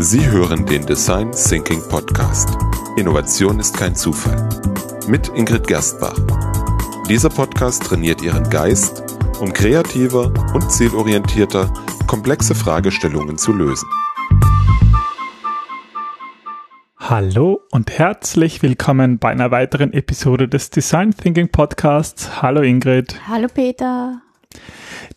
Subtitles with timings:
[0.00, 2.56] Sie hören den Design Thinking Podcast.
[2.96, 4.48] Innovation ist kein Zufall.
[5.08, 6.16] Mit Ingrid Gerstbach.
[7.08, 9.02] Dieser Podcast trainiert Ihren Geist,
[9.40, 11.74] um kreativer und zielorientierter
[12.06, 13.88] komplexe Fragestellungen zu lösen.
[16.96, 22.40] Hallo und herzlich willkommen bei einer weiteren Episode des Design Thinking Podcasts.
[22.40, 23.20] Hallo Ingrid.
[23.26, 24.22] Hallo Peter.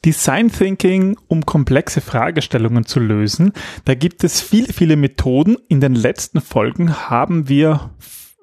[0.05, 3.53] Design Thinking, um komplexe Fragestellungen zu lösen.
[3.85, 5.57] Da gibt es viele, viele Methoden.
[5.67, 7.91] In den letzten Folgen haben wir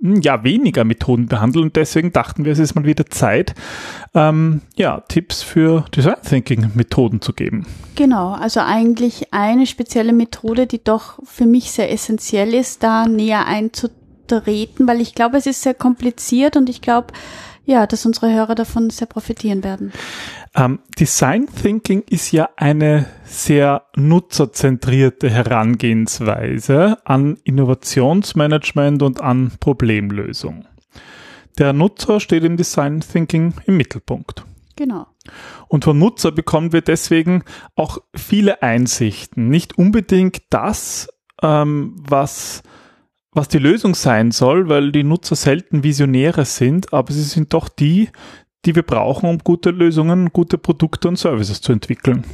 [0.00, 3.54] hm, ja weniger Methoden behandelt und deswegen dachten wir, es ist mal wieder Zeit,
[4.14, 7.66] ähm, ja, Tipps für Design Thinking Methoden zu geben.
[7.96, 13.46] Genau, also eigentlich eine spezielle Methode, die doch für mich sehr essentiell ist, da näher
[13.46, 17.12] einzutreten, weil ich glaube, es ist sehr kompliziert und ich glaube,
[17.68, 19.92] ja, dass unsere Hörer davon sehr profitieren werden.
[20.54, 30.64] Ähm, Design Thinking ist ja eine sehr nutzerzentrierte Herangehensweise an Innovationsmanagement und an Problemlösung.
[31.58, 34.46] Der Nutzer steht im Design Thinking im Mittelpunkt.
[34.76, 35.06] Genau.
[35.66, 37.44] Und von Nutzer bekommen wir deswegen
[37.76, 39.50] auch viele Einsichten.
[39.50, 41.08] Nicht unbedingt das,
[41.42, 42.62] ähm, was
[43.32, 47.68] was die Lösung sein soll, weil die Nutzer selten Visionäre sind, aber sie sind doch
[47.68, 48.08] die,
[48.64, 52.24] die wir brauchen, um gute Lösungen, gute Produkte und Services zu entwickeln.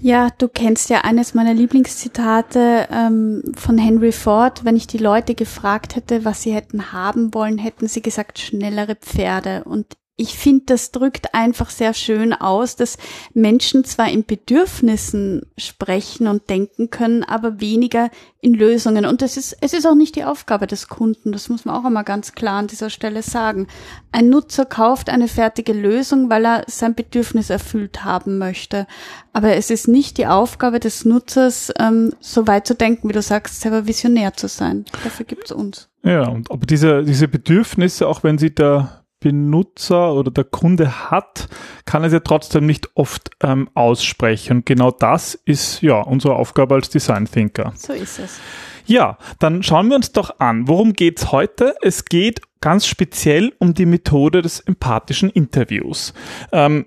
[0.00, 4.64] Ja, du kennst ja eines meiner Lieblingszitate ähm, von Henry Ford.
[4.64, 8.96] Wenn ich die Leute gefragt hätte, was sie hätten haben wollen, hätten sie gesagt schnellere
[8.96, 9.62] Pferde.
[9.62, 12.98] Und ich finde, das drückt einfach sehr schön aus, dass
[13.32, 18.10] Menschen zwar in Bedürfnissen sprechen und denken können, aber weniger
[18.42, 19.06] in Lösungen.
[19.06, 21.32] Und das ist, es ist auch nicht die Aufgabe des Kunden.
[21.32, 23.68] Das muss man auch einmal ganz klar an dieser Stelle sagen.
[24.12, 28.86] Ein Nutzer kauft eine fertige Lösung, weil er sein Bedürfnis erfüllt haben möchte.
[29.32, 33.22] Aber es ist nicht die Aufgabe des Nutzers, ähm, so weit zu denken, wie du
[33.22, 34.84] sagst, selber visionär zu sein.
[35.04, 35.88] Dafür gibt's uns.
[36.04, 41.48] Ja, und aber diese, diese Bedürfnisse, auch wenn sie da Benutzer oder der Kunde hat,
[41.84, 44.58] kann es ja trotzdem nicht oft ähm, aussprechen.
[44.58, 47.72] Und genau das ist ja unsere Aufgabe als Design Thinker.
[47.76, 48.40] So ist es.
[48.84, 51.76] Ja, dann schauen wir uns doch an, worum geht's heute?
[51.82, 56.12] Es geht ganz speziell um die Methode des empathischen Interviews.
[56.50, 56.86] Ähm,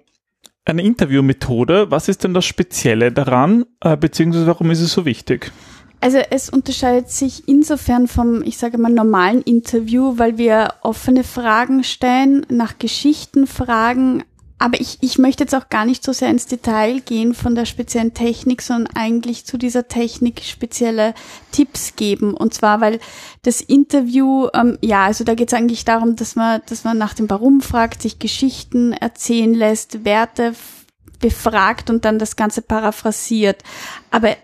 [0.65, 5.51] eine Interviewmethode, was ist denn das Spezielle daran, äh, beziehungsweise warum ist es so wichtig?
[6.05, 11.83] Also es unterscheidet sich insofern vom, ich sage mal, normalen Interview, weil wir offene Fragen
[11.83, 14.23] stellen, nach Geschichten fragen.
[14.59, 17.65] Aber ich, ich möchte jetzt auch gar nicht so sehr ins Detail gehen von der
[17.65, 21.15] speziellen Technik, sondern eigentlich zu dieser Technik spezielle
[21.51, 22.35] Tipps geben.
[22.35, 22.99] Und zwar, weil
[23.41, 27.15] das Interview, ähm, ja, also da geht es eigentlich darum, dass man, dass man nach
[27.15, 30.53] dem Warum fragt, sich Geschichten erzählen lässt, Werte
[31.19, 33.63] befragt und dann das Ganze paraphrasiert.
[34.11, 34.35] Aber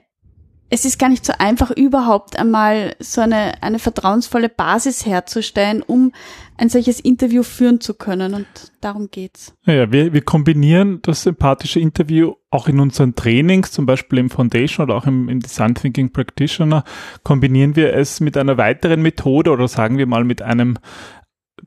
[0.73, 6.13] es ist gar nicht so einfach, überhaupt einmal so eine, eine vertrauensvolle Basis herzustellen, um
[6.57, 8.33] ein solches Interview führen zu können.
[8.33, 8.47] Und
[8.79, 9.53] darum geht's.
[9.65, 14.85] Ja, wir, wir kombinieren das sympathische Interview auch in unseren Trainings, zum Beispiel im Foundation
[14.85, 16.85] oder auch im, im Design Thinking Practitioner,
[17.23, 20.77] kombinieren wir es mit einer weiteren Methode oder sagen wir mal mit einem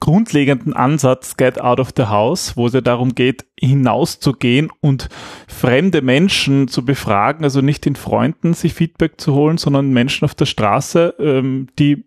[0.01, 5.09] grundlegenden Ansatz Get Out of the House, wo es ja darum geht, hinauszugehen und
[5.49, 10.35] fremde Menschen zu befragen, also nicht den Freunden sich Feedback zu holen, sondern Menschen auf
[10.35, 12.05] der Straße, ähm, die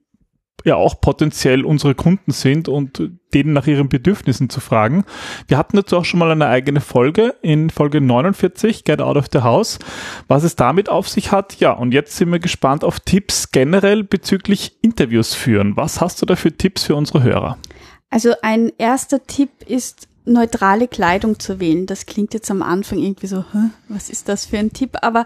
[0.68, 3.02] ja auch potenziell unsere Kunden sind und
[3.34, 5.04] denen nach ihren Bedürfnissen zu fragen.
[5.48, 9.26] Wir hatten dazu auch schon mal eine eigene Folge in Folge 49, Get Out of
[9.34, 9.80] the House,
[10.28, 11.56] was es damit auf sich hat.
[11.60, 15.76] Ja, und jetzt sind wir gespannt auf Tipps generell bezüglich Interviews führen.
[15.76, 17.58] Was hast du da für Tipps für unsere Hörer?
[18.10, 21.86] Also ein erster Tipp ist, neutrale Kleidung zu wählen.
[21.86, 23.46] Das klingt jetzt am Anfang irgendwie so,
[23.88, 24.98] was ist das für ein Tipp?
[25.02, 25.26] Aber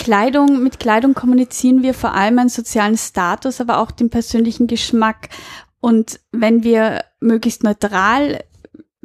[0.00, 5.28] Kleidung, mit Kleidung kommunizieren wir vor allem einen sozialen Status, aber auch den persönlichen Geschmack.
[5.80, 8.42] Und wenn wir möglichst neutral,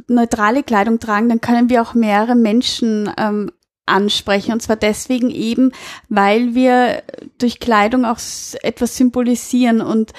[0.08, 3.52] neutrale Kleidung tragen, dann können wir auch mehrere Menschen ähm,
[3.86, 4.54] ansprechen.
[4.54, 5.74] Und zwar deswegen eben,
[6.08, 7.04] weil wir
[7.40, 8.20] durch Kleidung auch
[8.64, 10.14] etwas symbolisieren und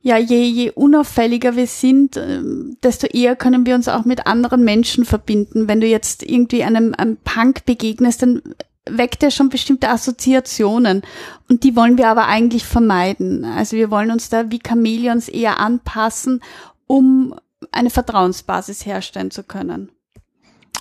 [0.00, 4.62] ja, je, je unauffälliger wir sind, ähm, desto eher können wir uns auch mit anderen
[4.62, 5.66] Menschen verbinden.
[5.68, 8.40] Wenn du jetzt irgendwie einem, einem Punk begegnest, dann
[8.88, 11.02] weckt er schon bestimmte Assoziationen.
[11.48, 13.44] Und die wollen wir aber eigentlich vermeiden.
[13.44, 16.42] Also wir wollen uns da wie Chamäleons eher anpassen,
[16.86, 17.34] um
[17.72, 19.90] eine Vertrauensbasis herstellen zu können.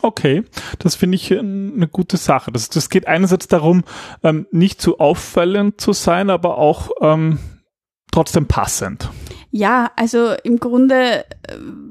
[0.02, 0.44] Okay,
[0.80, 2.52] das finde ich eine gute Sache.
[2.52, 3.84] Das, das geht einerseits darum,
[4.24, 7.40] ähm, nicht zu auffallend zu sein, aber auch ähm,
[8.12, 9.10] trotzdem passend.
[9.58, 11.24] Ja, also im Grunde äh,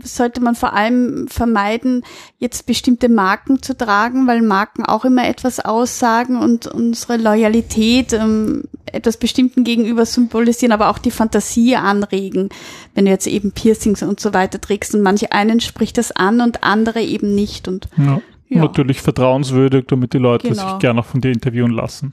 [0.02, 2.02] sollte man vor allem vermeiden,
[2.36, 8.64] jetzt bestimmte Marken zu tragen, weil Marken auch immer etwas aussagen und unsere Loyalität ähm,
[8.84, 12.50] etwas Bestimmten gegenüber symbolisieren, aber auch die Fantasie anregen,
[12.94, 14.94] wenn du jetzt eben Piercings und so weiter trägst.
[14.94, 17.66] Und manche einen spricht das an und andere eben nicht.
[17.66, 18.20] Und ja,
[18.50, 18.60] ja.
[18.60, 20.68] natürlich vertrauenswürdig, damit die Leute genau.
[20.68, 22.12] sich gerne auch von dir interviewen lassen.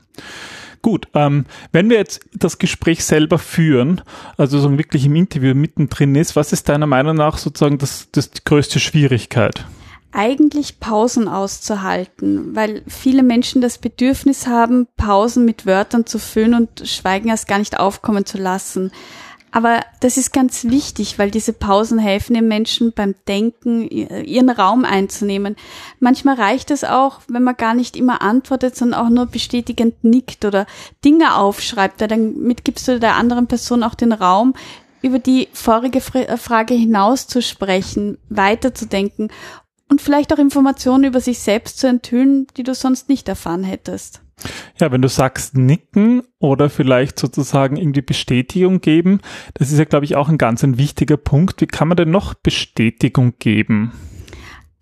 [0.82, 4.00] Gut, ähm, wenn wir jetzt das Gespräch selber führen,
[4.36, 8.32] also so wirklich im Interview mittendrin ist, was ist deiner Meinung nach sozusagen das, das
[8.32, 9.64] die größte Schwierigkeit?
[10.10, 16.86] Eigentlich Pausen auszuhalten, weil viele Menschen das Bedürfnis haben, Pausen mit Wörtern zu füllen und
[16.86, 18.90] Schweigen erst gar nicht aufkommen zu lassen.
[19.52, 24.86] Aber das ist ganz wichtig, weil diese Pausen helfen den Menschen beim Denken, ihren Raum
[24.86, 25.56] einzunehmen.
[26.00, 30.46] Manchmal reicht es auch, wenn man gar nicht immer antwortet, sondern auch nur bestätigend nickt
[30.46, 30.66] oder
[31.04, 32.00] Dinge aufschreibt.
[32.00, 34.54] Damit gibst du der anderen Person auch den Raum,
[35.02, 39.28] über die vorige äh, Frage hinaus zu sprechen, weiterzudenken
[39.90, 44.22] und vielleicht auch Informationen über sich selbst zu enthüllen, die du sonst nicht erfahren hättest.
[44.78, 49.20] Ja, wenn du sagst nicken oder vielleicht sozusagen irgendwie Bestätigung geben,
[49.54, 51.60] das ist ja, glaube ich, auch ein ganz ein wichtiger Punkt.
[51.60, 53.92] Wie kann man denn noch Bestätigung geben?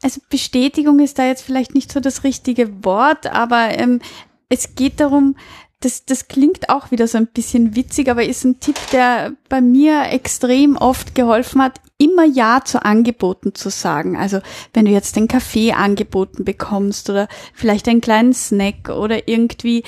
[0.03, 4.01] Also Bestätigung ist da jetzt vielleicht nicht so das richtige Wort, aber ähm,
[4.49, 5.37] es geht darum,
[5.81, 9.63] das, das klingt auch wieder so ein bisschen witzig, aber ist ein Tipp, der bei
[9.63, 14.17] mir extrem oft geholfen hat, immer Ja zu Angeboten zu sagen.
[14.17, 14.41] Also
[14.75, 19.83] wenn du jetzt den Kaffee angeboten bekommst oder vielleicht einen kleinen Snack oder irgendwie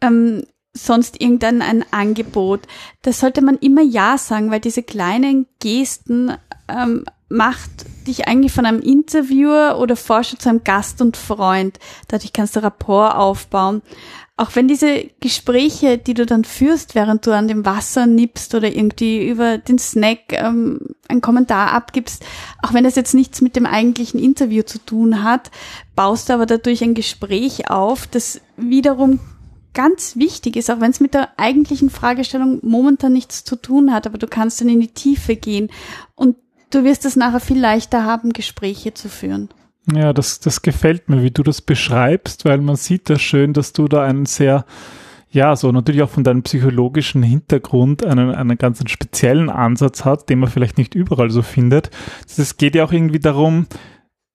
[0.00, 0.44] ähm,
[0.74, 2.60] sonst irgendein ein Angebot,
[3.02, 6.32] da sollte man immer Ja sagen, weil diese kleinen Gesten
[6.68, 7.70] ähm, macht
[8.06, 11.78] dich eigentlich von einem Interviewer oder Forscher zu einem Gast und Freund.
[12.08, 13.82] Dadurch kannst du Rapport aufbauen
[14.36, 18.74] auch wenn diese Gespräche, die du dann führst, während du an dem Wasser nippst oder
[18.74, 22.24] irgendwie über den Snack ähm, einen Kommentar abgibst,
[22.62, 25.50] auch wenn das jetzt nichts mit dem eigentlichen Interview zu tun hat,
[25.94, 29.20] baust du aber dadurch ein Gespräch auf, das wiederum
[29.74, 34.06] ganz wichtig ist, auch wenn es mit der eigentlichen Fragestellung momentan nichts zu tun hat,
[34.06, 35.70] aber du kannst dann in die Tiefe gehen
[36.14, 36.36] und
[36.70, 39.50] du wirst es nachher viel leichter haben, Gespräche zu führen.
[39.90, 43.72] Ja, das, das gefällt mir, wie du das beschreibst, weil man sieht das schön, dass
[43.72, 44.64] du da einen sehr,
[45.30, 50.38] ja, so natürlich auch von deinem psychologischen Hintergrund einen, einen ganz speziellen Ansatz hat, den
[50.38, 51.90] man vielleicht nicht überall so findet.
[52.28, 53.66] Es geht ja auch irgendwie darum,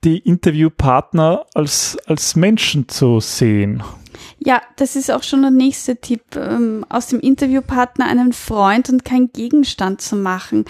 [0.03, 3.83] die Interviewpartner als, als Menschen zu sehen.
[4.39, 9.05] Ja, das ist auch schon der nächste Tipp, ähm, aus dem Interviewpartner einen Freund und
[9.05, 10.65] kein Gegenstand zu machen.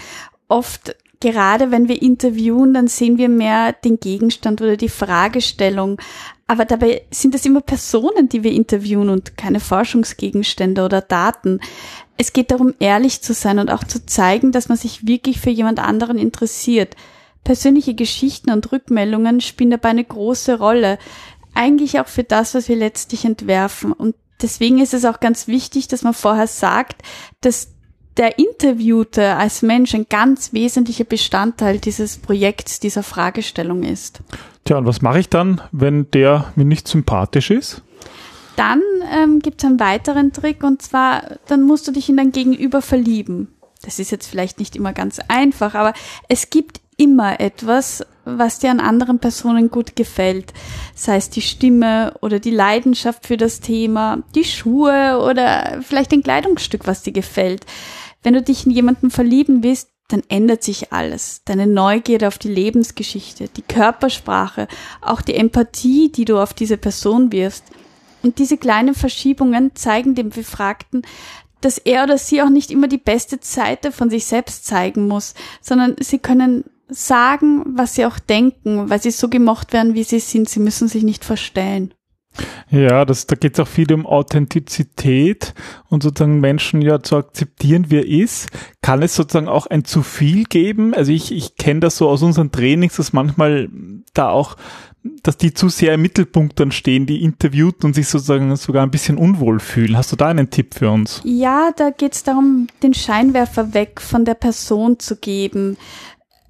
[0.48, 6.00] Oft gerade wenn wir interviewen, dann sehen wir mehr den Gegenstand oder die Fragestellung.
[6.46, 11.60] Aber dabei sind es immer Personen, die wir interviewen und keine Forschungsgegenstände oder Daten.
[12.16, 15.50] Es geht darum, ehrlich zu sein und auch zu zeigen, dass man sich wirklich für
[15.50, 16.96] jemand anderen interessiert.
[17.44, 20.98] Persönliche Geschichten und Rückmeldungen spielen dabei eine große Rolle.
[21.54, 23.92] Eigentlich auch für das, was wir letztlich entwerfen.
[23.92, 27.02] Und deswegen ist es auch ganz wichtig, dass man vorher sagt,
[27.40, 27.68] dass
[28.18, 34.20] der Interviewte als Mensch ein ganz wesentlicher Bestandteil dieses Projekts, dieser Fragestellung ist.
[34.64, 37.82] Tja, und was mache ich dann, wenn der mir nicht sympathisch ist?
[38.56, 38.82] Dann
[39.14, 42.82] ähm, gibt es einen weiteren Trick und zwar, dann musst du dich in dein Gegenüber
[42.82, 43.54] verlieben.
[43.82, 45.94] Das ist jetzt vielleicht nicht immer ganz einfach, aber
[46.28, 50.52] es gibt immer etwas, was dir an anderen Personen gut gefällt.
[50.94, 56.24] Sei es die Stimme oder die Leidenschaft für das Thema, die Schuhe oder vielleicht ein
[56.24, 57.64] Kleidungsstück, was dir gefällt.
[58.22, 61.42] Wenn du dich in jemanden verlieben willst, dann ändert sich alles.
[61.44, 64.66] Deine Neugierde auf die Lebensgeschichte, die Körpersprache,
[65.02, 67.64] auch die Empathie, die du auf diese Person wirfst.
[68.22, 71.02] Und diese kleinen Verschiebungen zeigen dem Befragten,
[71.60, 75.34] dass er oder sie auch nicht immer die beste Seite von sich selbst zeigen muss,
[75.60, 80.20] sondern sie können sagen, was sie auch denken, weil sie so gemocht werden, wie sie
[80.20, 80.48] sind.
[80.48, 81.92] Sie müssen sich nicht verstellen.
[82.70, 85.54] Ja, das, da geht es auch viel um Authentizität
[85.88, 88.48] und sozusagen Menschen ja zu akzeptieren, wie er ist.
[88.82, 90.94] Kann es sozusagen auch ein zu viel geben?
[90.94, 93.68] Also ich, ich kenne das so aus unseren Trainings, dass manchmal
[94.14, 94.56] da auch,
[95.22, 98.90] dass die zu sehr im Mittelpunkt dann stehen, die interviewt und sich sozusagen sogar ein
[98.90, 99.96] bisschen unwohl fühlen.
[99.96, 101.22] Hast du da einen Tipp für uns?
[101.24, 105.76] Ja, da geht es darum, den Scheinwerfer weg von der Person zu geben.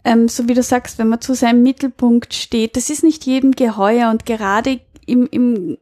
[0.05, 3.53] Ähm, so wie du sagst, wenn man zu seinem Mittelpunkt steht, das ist nicht jedem
[3.53, 5.79] geheuer und gerade im, im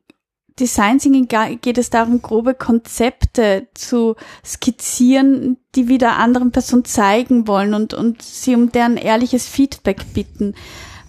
[0.58, 1.28] Design Thinking
[1.60, 7.92] geht es darum, grobe Konzepte zu skizzieren, die wir der anderen Person zeigen wollen und,
[7.92, 10.54] und sie um deren ehrliches Feedback bitten.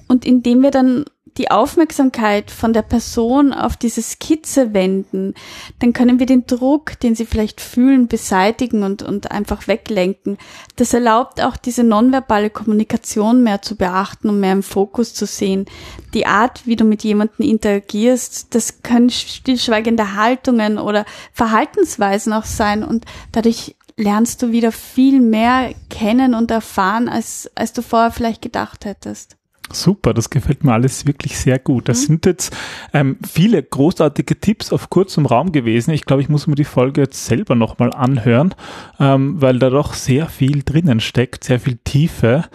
[0.09, 1.05] Und indem wir dann
[1.37, 5.35] die Aufmerksamkeit von der Person auf diese Skizze wenden,
[5.79, 10.37] dann können wir den Druck, den sie vielleicht fühlen, beseitigen und, und einfach weglenken.
[10.75, 15.65] Das erlaubt auch diese nonverbale Kommunikation mehr zu beachten und mehr im Fokus zu sehen.
[16.13, 22.83] Die Art, wie du mit jemandem interagierst, das können stillschweigende Haltungen oder Verhaltensweisen auch sein
[22.83, 28.41] und dadurch lernst du wieder viel mehr kennen und erfahren, als, als du vorher vielleicht
[28.41, 29.36] gedacht hättest.
[29.71, 31.89] Super, das gefällt mir alles wirklich sehr gut.
[31.89, 32.05] Das mhm.
[32.05, 32.55] sind jetzt
[32.93, 35.91] ähm, viele großartige Tipps auf kurzem Raum gewesen.
[35.91, 38.55] Ich glaube, ich muss mir die Folge jetzt selber nochmal anhören,
[38.99, 42.45] ähm, weil da doch sehr viel drinnen steckt, sehr viel Tiefe.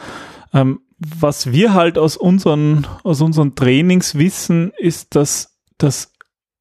[0.55, 6.13] Ähm, was wir halt aus unseren, aus unseren Trainings wissen, ist, dass das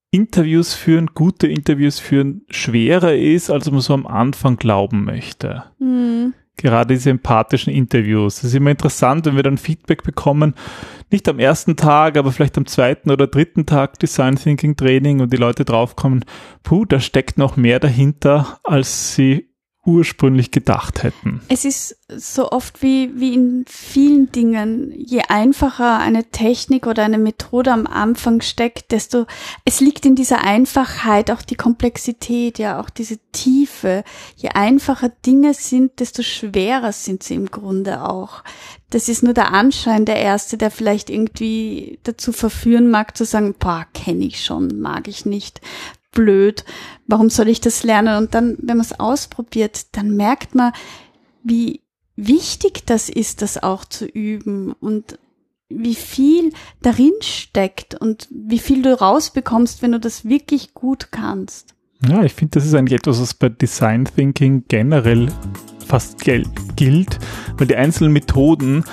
[0.10, 5.63] Interviews führen, gute Interviews führen, schwerer ist, als man so am Anfang glauben möchte.
[5.79, 8.36] Mhm gerade diese empathischen Interviews.
[8.36, 10.55] Das ist immer interessant, wenn wir dann Feedback bekommen,
[11.12, 15.34] nicht am ersten Tag, aber vielleicht am zweiten oder dritten Tag Design Thinking Training und
[15.34, 16.24] die Leute draufkommen,
[16.63, 19.50] puh, da steckt noch mehr dahinter, als sie
[19.83, 21.41] ursprünglich gedacht hätten.
[21.47, 27.17] Es ist so oft wie, wie in vielen Dingen, je einfacher eine Technik oder eine
[27.17, 29.25] Methode am Anfang steckt, desto,
[29.65, 34.03] es liegt in dieser Einfachheit auch die Komplexität, ja, auch diese Tiefe.
[34.35, 38.43] Je einfacher Dinge sind, desto schwerer sind sie im Grunde auch.
[38.91, 43.55] Das ist nur der Anschein der Erste, der vielleicht irgendwie dazu verführen mag, zu sagen,
[43.57, 45.61] boah, kenne ich schon, mag ich nicht
[46.12, 46.65] blöd,
[47.08, 48.18] warum soll ich das lernen?
[48.18, 50.74] Und dann, wenn man es ausprobiert, dann merkt man,
[51.44, 51.82] wie
[52.15, 55.18] wichtig das ist, das auch zu üben und
[55.70, 56.51] wie viel
[56.82, 61.75] darin steckt und wie viel du rausbekommst, wenn du das wirklich gut kannst.
[62.08, 65.32] Ja, ich finde, das ist eigentlich etwas, was bei Design Thinking generell
[65.91, 67.19] fast gilt,
[67.57, 68.86] weil die einzelnen Methoden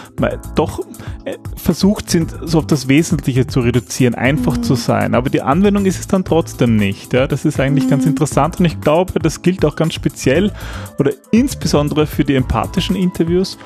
[0.56, 0.80] doch
[1.24, 4.62] äh, versucht sind, so auf das Wesentliche zu reduzieren, einfach mhm.
[4.64, 5.14] zu sein.
[5.14, 7.12] Aber die Anwendung ist es dann trotzdem nicht.
[7.12, 7.28] Ja?
[7.28, 7.90] Das ist eigentlich mhm.
[7.90, 10.52] ganz interessant und ich glaube, das gilt auch ganz speziell
[10.98, 13.58] oder insbesondere für die empathischen Interviews.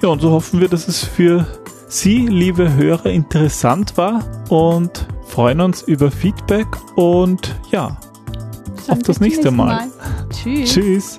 [0.00, 1.46] Ja, und so hoffen wir, dass es für
[1.88, 7.98] Sie, liebe Hörer, interessant war und freuen uns über Feedback und ja,
[8.86, 9.66] auf das nächste Mal.
[9.66, 9.90] Mal.
[10.30, 10.72] Tschüss.
[10.72, 11.18] Tschüss.